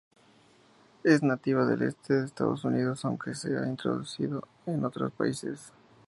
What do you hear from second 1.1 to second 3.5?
nativa del este de Estados Unidos, aunque